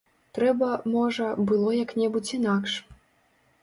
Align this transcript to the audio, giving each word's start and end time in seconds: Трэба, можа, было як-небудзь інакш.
Трэба, 0.37 0.69
можа, 0.95 1.29
было 1.53 1.69
як-небудзь 1.83 2.37
інакш. 2.43 2.71